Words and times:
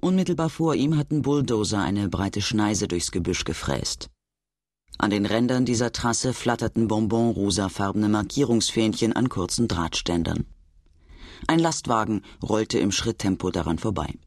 Unmittelbar 0.00 0.50
vor 0.50 0.74
ihm 0.74 0.96
hatten 0.96 1.22
Bulldozer 1.22 1.80
eine 1.80 2.08
breite 2.08 2.40
Schneise 2.42 2.88
durchs 2.88 3.12
Gebüsch 3.12 3.44
gefräst. 3.44 4.10
An 4.98 5.10
den 5.10 5.26
Rändern 5.26 5.64
dieser 5.64 5.92
Trasse 5.92 6.32
flatterten 6.32 6.88
bonbon-rosafarbene 6.88 8.08
Markierungsfähnchen 8.08 9.12
an 9.12 9.28
kurzen 9.28 9.68
Drahtständern. 9.68 10.46
Ein 11.46 11.58
Lastwagen 11.58 12.22
rollte 12.42 12.78
im 12.78 12.92
Schritttempo 12.92 13.50
daran 13.50 13.78
vorbei. 13.78 14.18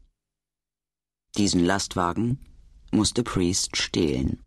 Diesen 1.36 1.64
Lastwagen 1.64 2.38
musste 2.90 3.22
Priest 3.22 3.76
stehlen. 3.76 4.42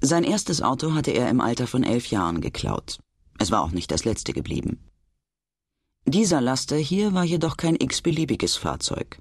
Sein 0.00 0.24
erstes 0.24 0.62
Auto 0.62 0.94
hatte 0.94 1.10
er 1.10 1.28
im 1.30 1.40
Alter 1.40 1.66
von 1.66 1.82
elf 1.82 2.06
Jahren 2.10 2.40
geklaut. 2.40 2.98
Es 3.38 3.50
war 3.50 3.62
auch 3.62 3.70
nicht 3.70 3.90
das 3.90 4.04
letzte 4.04 4.32
geblieben. 4.32 4.78
Dieser 6.06 6.42
Laster 6.42 6.76
hier 6.76 7.14
war 7.14 7.24
jedoch 7.24 7.56
kein 7.56 7.76
x-beliebiges 7.76 8.56
Fahrzeug. 8.56 9.20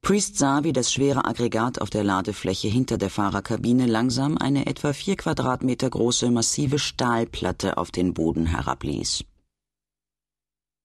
Priest 0.00 0.38
sah, 0.38 0.62
wie 0.62 0.72
das 0.72 0.92
schwere 0.92 1.24
Aggregat 1.24 1.80
auf 1.80 1.90
der 1.90 2.04
Ladefläche 2.04 2.68
hinter 2.68 2.96
der 2.96 3.10
Fahrerkabine 3.10 3.86
langsam 3.86 4.38
eine 4.38 4.66
etwa 4.66 4.92
vier 4.92 5.16
Quadratmeter 5.16 5.90
große 5.90 6.30
massive 6.30 6.78
Stahlplatte 6.78 7.76
auf 7.76 7.90
den 7.90 8.14
Boden 8.14 8.46
herabließ. 8.46 9.24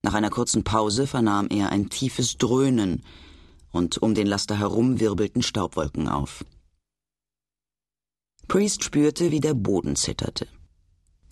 Nach 0.02 0.14
einer 0.14 0.30
kurzen 0.30 0.64
Pause 0.64 1.06
vernahm 1.06 1.48
er 1.50 1.70
ein 1.70 1.88
tiefes 1.88 2.36
Dröhnen, 2.36 3.04
und 3.70 3.98
um 3.98 4.14
den 4.14 4.26
Laster 4.26 4.58
herum 4.58 4.98
wirbelten 4.98 5.42
Staubwolken 5.42 6.08
auf. 6.08 6.44
Priest 8.48 8.82
spürte, 8.82 9.30
wie 9.30 9.40
der 9.40 9.54
Boden 9.54 9.94
zitterte. 9.94 10.48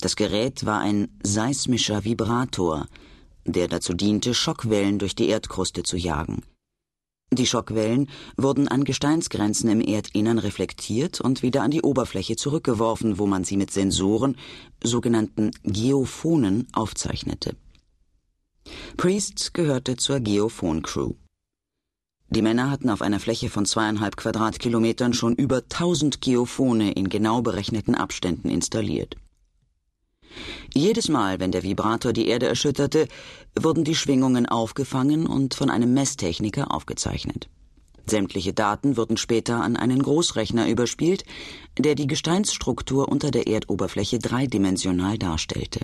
Das 0.01 0.17
Gerät 0.17 0.67
war 0.67 0.81
ein 0.81 1.09
seismischer 1.23 2.05
Vibrator, 2.05 2.87
der 3.47 3.69
dazu 3.69 3.95
diente, 3.95 4.35
Schockwellen 4.35 4.99
durch 4.99 5.15
die 5.15 5.29
Erdkruste 5.29 5.83
zu 5.83 5.97
jagen. 5.97 6.43
Die 7.33 7.47
Schockwellen 7.47 8.09
wurden 8.37 8.69
an 8.69 8.85
Gesteinsgrenzen 8.85 9.69
im 9.69 9.81
Erdinnern 9.81 10.39
reflektiert 10.39 11.21
und 11.21 11.43
wieder 11.43 11.63
an 11.63 11.73
die 11.73 11.83
Oberfläche 11.83 12.37
zurückgeworfen, 12.37 13.19
wo 13.19 13.27
man 13.27 13.43
sie 13.43 13.57
mit 13.57 13.73
Sensoren, 13.73 14.37
sogenannten 14.83 15.51
Geophonen, 15.65 16.69
aufzeichnete. 16.73 17.57
Priest 18.97 19.55
gehörte 19.55 19.97
zur 19.97 20.21
Geophon-Crew. 20.21 21.15
Die 22.31 22.43
Männer 22.43 22.71
hatten 22.71 22.91
auf 22.91 23.03
einer 23.03 23.21
Fläche 23.21 23.49
von 23.49 23.67
zweieinhalb 23.67 24.17
Quadratkilometern 24.17 25.13
schon 25.13 25.35
über 25.35 25.69
tausend 25.69 26.21
Geophone 26.21 26.93
in 26.93 27.09
genau 27.09 27.43
berechneten 27.43 27.95
Abständen 27.95 28.49
installiert. 28.51 29.17
Jedes 30.75 31.09
Mal, 31.09 31.41
wenn 31.41 31.53
der 31.53 31.63
Vibrator 31.63 32.13
die 32.13 32.29
Erde 32.29 32.47
erschütterte, 32.47 33.09
wurden 33.59 33.85
die 33.85 33.95
Schwingungen 33.95 34.47
aufgefangen 34.47 35.27
und 35.27 35.55
von 35.55 35.71
einem 35.71 35.95
Messtechniker 35.95 36.73
aufgezeichnet. 36.73 37.49
Sämtliche 38.09 38.53
Daten 38.53 38.97
wurden 38.97 39.17
später 39.17 39.61
an 39.61 39.77
einen 39.77 40.01
Großrechner 40.01 40.69
überspielt, 40.69 41.25
der 41.77 41.97
die 41.97 42.07
Gesteinsstruktur 42.07 43.09
unter 43.09 43.33
der 43.33 43.49
Erdoberfläche 43.49 44.19
dreidimensional 44.21 45.19
darstellte. 45.19 45.81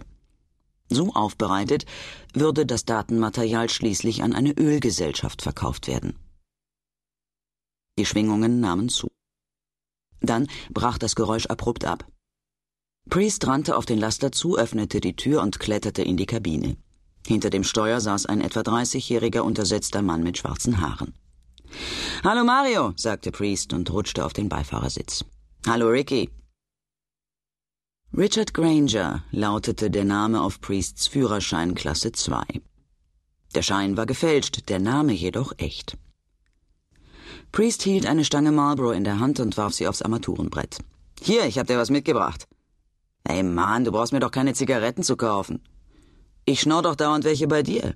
So 0.88 1.14
aufbereitet 1.14 1.84
würde 2.32 2.64
das 2.64 2.84
Datenmaterial 2.84 3.70
schließlich 3.70 4.22
an 4.22 4.34
eine 4.34 4.52
Ölgesellschaft 4.52 5.42
verkauft 5.42 5.88
werden. 5.88 6.16
Die 7.98 8.06
Schwingungen 8.06 8.60
nahmen 8.60 8.88
zu. 8.88 9.08
Dann 10.20 10.46
brach 10.70 10.98
das 10.98 11.16
Geräusch 11.16 11.46
abrupt 11.46 11.84
ab. 11.84 12.06
Priest 13.08 13.46
rannte 13.46 13.76
auf 13.76 13.84
den 13.84 13.98
Laster 13.98 14.32
zu, 14.32 14.56
öffnete 14.56 15.00
die 15.00 15.14
Tür 15.14 15.42
und 15.42 15.58
kletterte 15.58 16.02
in 16.02 16.16
die 16.16 16.26
Kabine. 16.26 16.76
Hinter 17.26 17.50
dem 17.50 17.64
Steuer 17.64 18.00
saß 18.00 18.26
ein 18.26 18.40
etwa 18.40 18.60
30-jähriger 18.60 19.40
untersetzter 19.40 20.02
Mann 20.02 20.22
mit 20.22 20.38
schwarzen 20.38 20.80
Haaren. 20.80 21.14
Hallo 22.24 22.44
Mario, 22.44 22.92
sagte 22.96 23.30
Priest 23.30 23.72
und 23.72 23.90
rutschte 23.90 24.24
auf 24.24 24.32
den 24.32 24.48
Beifahrersitz. 24.48 25.24
Hallo 25.66 25.88
Ricky. 25.88 26.30
Richard 28.16 28.52
Granger 28.52 29.24
lautete 29.30 29.90
der 29.90 30.04
Name 30.04 30.42
auf 30.42 30.60
Priests 30.60 31.06
Führerschein 31.06 31.74
Klasse 31.74 32.12
2. 32.12 32.44
Der 33.54 33.62
Schein 33.62 33.96
war 33.96 34.06
gefälscht, 34.06 34.68
der 34.68 34.78
Name 34.78 35.12
jedoch 35.12 35.52
echt. 35.58 35.96
Priest 37.52 37.82
hielt 37.82 38.06
eine 38.06 38.24
Stange 38.24 38.52
Marlboro 38.52 38.92
in 38.92 39.04
der 39.04 39.18
Hand 39.18 39.40
und 39.40 39.56
warf 39.56 39.74
sie 39.74 39.86
aufs 39.86 40.02
Armaturenbrett. 40.02 40.78
Hier, 41.20 41.44
ich 41.46 41.58
hab 41.58 41.66
dir 41.66 41.78
was 41.78 41.90
mitgebracht. 41.90 42.46
Ey 43.24 43.42
Mann, 43.42 43.84
du 43.84 43.92
brauchst 43.92 44.12
mir 44.12 44.20
doch 44.20 44.30
keine 44.30 44.54
Zigaretten 44.54 45.02
zu 45.02 45.16
kaufen. 45.16 45.62
Ich 46.44 46.60
schnorr 46.60 46.82
doch 46.82 46.96
dauernd 46.96 47.24
welche 47.24 47.46
bei 47.46 47.62
dir. 47.62 47.94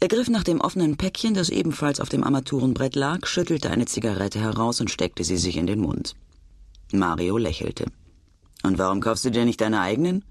Er 0.00 0.08
griff 0.08 0.28
nach 0.28 0.42
dem 0.42 0.60
offenen 0.60 0.96
Päckchen, 0.96 1.32
das 1.32 1.48
ebenfalls 1.48 2.00
auf 2.00 2.08
dem 2.08 2.24
Armaturenbrett 2.24 2.96
lag, 2.96 3.24
schüttelte 3.24 3.70
eine 3.70 3.86
Zigarette 3.86 4.40
heraus 4.40 4.80
und 4.80 4.90
steckte 4.90 5.22
sie 5.24 5.36
sich 5.36 5.56
in 5.56 5.66
den 5.66 5.78
Mund. 5.78 6.16
Mario 6.92 7.38
lächelte. 7.38 7.86
Und 8.62 8.78
warum 8.78 9.00
kaufst 9.00 9.24
du 9.24 9.30
dir 9.30 9.44
nicht 9.44 9.60
deine 9.60 9.80
eigenen? 9.80 10.24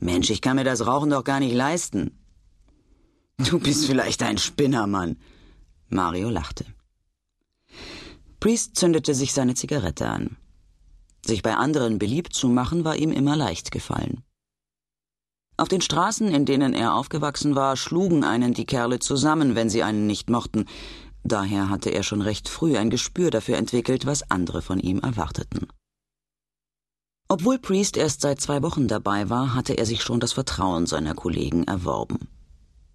Mensch, 0.00 0.30
ich 0.30 0.40
kann 0.40 0.56
mir 0.56 0.64
das 0.64 0.86
Rauchen 0.86 1.10
doch 1.10 1.24
gar 1.24 1.40
nicht 1.40 1.54
leisten. 1.54 2.18
Du 3.38 3.58
bist 3.58 3.86
vielleicht 3.86 4.22
ein 4.22 4.38
Spinner, 4.38 4.86
Mann. 4.86 5.16
Mario 5.88 6.30
lachte. 6.30 6.64
Priest 8.40 8.76
zündete 8.76 9.14
sich 9.14 9.32
seine 9.32 9.54
Zigarette 9.54 10.08
an. 10.08 10.36
Sich 11.26 11.42
bei 11.42 11.54
anderen 11.54 11.98
beliebt 11.98 12.34
zu 12.34 12.48
machen, 12.48 12.84
war 12.84 12.96
ihm 12.96 13.10
immer 13.10 13.36
leicht 13.36 13.70
gefallen. 13.70 14.22
Auf 15.56 15.68
den 15.68 15.80
Straßen, 15.80 16.28
in 16.28 16.44
denen 16.44 16.74
er 16.74 16.94
aufgewachsen 16.94 17.54
war, 17.54 17.76
schlugen 17.76 18.24
einen 18.24 18.54
die 18.54 18.66
Kerle 18.66 18.98
zusammen, 18.98 19.54
wenn 19.54 19.70
sie 19.70 19.82
einen 19.82 20.06
nicht 20.06 20.28
mochten. 20.28 20.66
Daher 21.22 21.70
hatte 21.70 21.90
er 21.90 22.02
schon 22.02 22.20
recht 22.20 22.48
früh 22.48 22.76
ein 22.76 22.90
Gespür 22.90 23.30
dafür 23.30 23.56
entwickelt, 23.56 24.04
was 24.04 24.30
andere 24.30 24.60
von 24.62 24.80
ihm 24.80 24.98
erwarteten. 24.98 25.68
Obwohl 27.28 27.58
Priest 27.58 27.96
erst 27.96 28.20
seit 28.20 28.40
zwei 28.40 28.62
Wochen 28.62 28.88
dabei 28.88 29.30
war, 29.30 29.54
hatte 29.54 29.78
er 29.78 29.86
sich 29.86 30.02
schon 30.02 30.20
das 30.20 30.32
Vertrauen 30.32 30.86
seiner 30.86 31.14
Kollegen 31.14 31.64
erworben. 31.64 32.28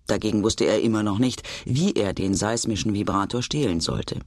Dagegen 0.05 0.43
wusste 0.43 0.65
er 0.65 0.81
immer 0.81 1.01
noch 1.01 1.17
nicht, 1.17 1.43
wie 1.65 1.93
er 1.93 2.13
den 2.13 2.35
seismischen 2.35 2.93
Vibrator 2.93 3.41
stehlen 3.41 3.79
sollte. 3.79 4.19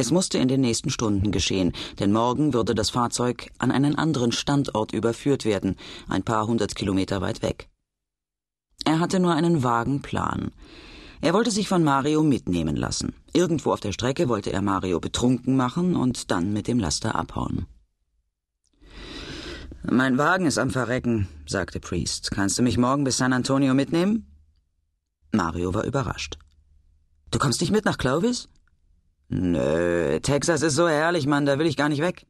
Es 0.00 0.10
musste 0.10 0.38
in 0.38 0.48
den 0.48 0.62
nächsten 0.62 0.88
Stunden 0.88 1.30
geschehen, 1.30 1.72
denn 1.98 2.10
morgen 2.10 2.54
würde 2.54 2.74
das 2.74 2.88
Fahrzeug 2.88 3.50
an 3.58 3.70
einen 3.70 3.96
anderen 3.96 4.32
Standort 4.32 4.92
überführt 4.92 5.44
werden, 5.44 5.76
ein 6.08 6.22
paar 6.22 6.46
hundert 6.46 6.74
Kilometer 6.74 7.20
weit 7.20 7.42
weg. 7.42 7.68
Er 8.86 8.98
hatte 8.98 9.20
nur 9.20 9.34
einen 9.34 9.62
vagen 9.62 10.00
Plan. 10.00 10.52
Er 11.20 11.34
wollte 11.34 11.50
sich 11.50 11.68
von 11.68 11.84
Mario 11.84 12.22
mitnehmen 12.22 12.76
lassen. 12.76 13.12
Irgendwo 13.34 13.74
auf 13.74 13.80
der 13.80 13.92
Strecke 13.92 14.30
wollte 14.30 14.50
er 14.50 14.62
Mario 14.62 15.00
betrunken 15.00 15.54
machen 15.54 15.94
und 15.94 16.30
dann 16.30 16.54
mit 16.54 16.66
dem 16.66 16.78
Laster 16.78 17.14
abhauen. 17.14 17.66
Mein 19.82 20.16
Wagen 20.16 20.46
ist 20.46 20.56
am 20.56 20.70
Verrecken, 20.70 21.28
sagte 21.44 21.78
Priest. 21.78 22.30
Kannst 22.30 22.58
du 22.58 22.62
mich 22.62 22.78
morgen 22.78 23.04
bis 23.04 23.18
San 23.18 23.34
Antonio 23.34 23.74
mitnehmen? 23.74 24.34
Mario 25.30 25.74
war 25.74 25.84
überrascht. 25.84 26.38
Du 27.30 27.38
kommst 27.38 27.60
nicht 27.60 27.70
mit 27.70 27.84
nach 27.84 27.98
Clovis? 27.98 28.48
Nö, 29.30 30.18
Texas 30.20 30.62
ist 30.62 30.74
so 30.74 30.88
herrlich, 30.88 31.26
Mann, 31.26 31.46
da 31.46 31.58
will 31.58 31.66
ich 31.66 31.76
gar 31.76 31.88
nicht 31.88 32.02
weg. 32.02 32.26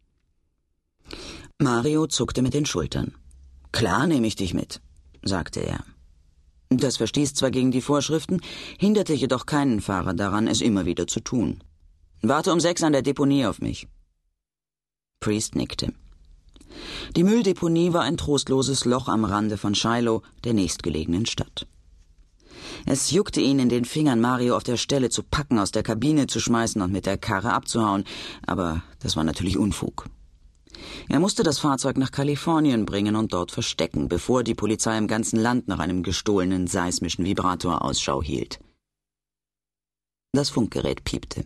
Mario 1.59 2.07
zuckte 2.07 2.43
mit 2.43 2.53
den 2.53 2.67
Schultern. 2.67 3.15
Klar 3.73 4.07
nehme 4.07 4.27
ich 4.27 4.37
dich 4.37 4.53
mit, 4.53 4.83
sagte 5.23 5.61
er. 5.61 5.83
Das 6.69 6.99
verstieß 6.99 7.35
zwar 7.35 7.51
gegen 7.51 7.71
die 7.71 7.81
Vorschriften, 7.81 8.41
hinderte 8.79 9.15
jedoch 9.15 9.47
keinen 9.47 9.81
Fahrer 9.81 10.13
daran, 10.13 10.47
es 10.47 10.61
immer 10.61 10.85
wieder 10.85 11.07
zu 11.07 11.21
tun. 11.21 11.65
Warte 12.21 12.53
um 12.53 12.61
sechs 12.61 12.83
an 12.83 12.93
der 12.93 13.03
Deponie 13.03 13.47
auf 13.47 13.61
mich. 13.61 13.89
Priest 15.21 15.57
nickte. 15.57 15.95
Die 17.17 17.25
Mülldeponie 17.25 17.95
war 17.95 18.03
ein 18.03 18.19
trostloses 18.19 18.85
Loch 18.85 19.09
am 19.09 19.25
Rande 19.25 19.57
von 19.57 19.75
Shiloh, 19.75 20.23
der 20.45 20.53
nächstgelegenen 20.53 21.25
Stadt. 21.27 21.67
Es 22.87 23.11
juckte 23.11 23.41
ihn 23.41 23.59
in 23.59 23.69
den 23.69 23.85
Fingern, 23.85 24.21
Mario 24.21 24.57
auf 24.57 24.63
der 24.63 24.77
Stelle 24.77 25.11
zu 25.11 25.23
packen, 25.23 25.59
aus 25.59 25.71
der 25.71 25.83
Kabine 25.83 26.27
zu 26.27 26.41
schmeißen 26.41 26.81
und 26.81 26.93
mit 26.93 27.07
der 27.07 27.19
Karre 27.19 27.53
abzuhauen, 27.53 28.05
aber 28.47 28.83
das 29.01 29.17
war 29.17 29.25
natürlich 29.25 29.59
Unfug. 29.59 30.07
Er 31.09 31.21
musste 31.21 31.43
das 31.43 31.59
Fahrzeug 31.59 31.99
nach 31.99 32.11
Kalifornien 32.11 32.87
bringen 32.87 33.17
und 33.17 33.33
dort 33.33 33.51
verstecken, 33.51 34.09
bevor 34.09 34.45
die 34.45 34.55
Polizei 34.55 34.97
im 34.97 35.09
ganzen 35.09 35.39
Land 35.39 35.69
nach 35.69 35.79
einem 35.79 36.03
gestohlenen 36.03 36.67
seismischen 36.67 37.25
Vibrator 37.25 37.85
Ausschau 37.85 38.23
hielt. 38.23 38.61
Das 40.33 40.51
Funkgerät 40.51 41.05
piepte. 41.05 41.45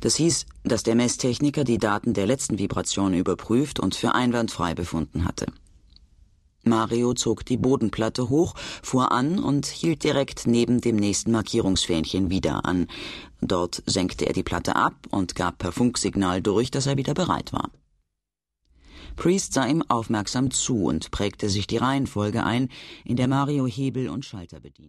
Das 0.00 0.16
hieß, 0.16 0.46
dass 0.64 0.82
der 0.82 0.94
Messtechniker 0.94 1.64
die 1.64 1.78
Daten 1.78 2.12
der 2.12 2.26
letzten 2.26 2.58
Vibration 2.58 3.14
überprüft 3.14 3.80
und 3.80 3.94
für 3.94 4.14
einwandfrei 4.14 4.74
befunden 4.74 5.24
hatte. 5.24 5.46
Mario 6.76 7.14
zog 7.14 7.46
die 7.46 7.56
Bodenplatte 7.56 8.28
hoch, 8.28 8.54
fuhr 8.82 9.10
an 9.10 9.38
und 9.38 9.64
hielt 9.64 10.04
direkt 10.04 10.46
neben 10.46 10.82
dem 10.82 10.96
nächsten 10.96 11.32
Markierungsfähnchen 11.32 12.28
wieder 12.28 12.66
an. 12.66 12.86
Dort 13.40 13.82
senkte 13.86 14.26
er 14.26 14.34
die 14.34 14.42
Platte 14.42 14.76
ab 14.76 14.94
und 15.10 15.34
gab 15.34 15.56
per 15.56 15.72
Funksignal 15.72 16.42
durch, 16.42 16.70
dass 16.70 16.86
er 16.86 16.98
wieder 16.98 17.14
bereit 17.14 17.54
war. 17.54 17.70
Priest 19.16 19.54
sah 19.54 19.64
ihm 19.64 19.82
aufmerksam 19.88 20.50
zu 20.50 20.84
und 20.84 21.10
prägte 21.10 21.48
sich 21.48 21.66
die 21.66 21.78
Reihenfolge 21.78 22.44
ein, 22.44 22.68
in 23.06 23.16
der 23.16 23.28
Mario 23.28 23.66
Hebel 23.66 24.10
und 24.10 24.26
Schalter 24.26 24.60
bediente. 24.60 24.84